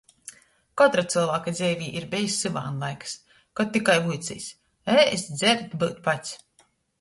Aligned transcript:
Kotra 0.81 1.01
cylvāka 1.13 1.51
dzeivē 1.59 1.89
ir 1.99 2.07
bejs 2.13 2.37
syvāna 2.45 2.81
laiks, 2.85 3.13
kod 3.61 3.69
tikai 3.77 3.99
vuicīs: 4.09 4.49
ēst, 4.97 5.31
dzert, 5.43 5.79
byut 5.85 6.03
pats. 6.11 6.35